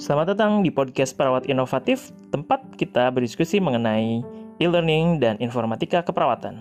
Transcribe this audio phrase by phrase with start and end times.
[0.00, 4.24] Selamat datang di podcast Perawat Inovatif, tempat kita berdiskusi mengenai
[4.56, 6.56] e-learning dan informatika keperawatan.